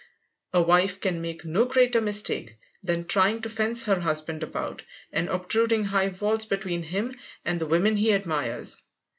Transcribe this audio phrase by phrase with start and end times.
[0.51, 4.81] A wife can make no greater mistake than trying to fence her husband about
[5.13, 7.13] and obtruding high walls between him
[7.45, 8.81] and the women he admires.